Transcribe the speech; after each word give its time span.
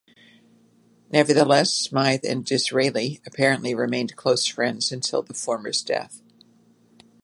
Nevertheless, 1.11 1.71
Smythe 1.75 2.25
and 2.27 2.43
Disraeli 2.43 3.21
apparently 3.23 3.75
remained 3.75 4.15
close 4.15 4.47
friends 4.47 4.91
until 4.91 5.21
the 5.21 5.35
former's 5.35 5.83
death. 5.83 6.23